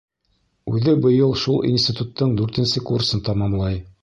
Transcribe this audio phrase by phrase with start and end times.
[0.71, 3.83] Үҙе быйыл шул институттың дүртенсе курсын тамамлай.